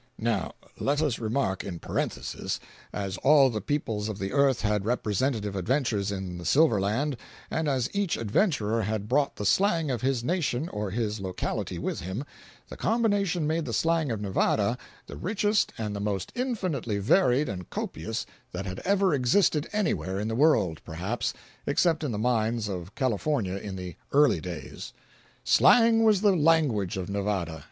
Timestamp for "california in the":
22.95-23.95